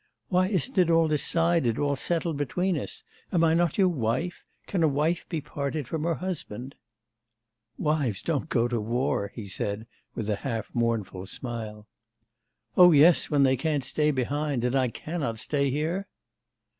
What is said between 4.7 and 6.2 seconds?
a wife be parted from her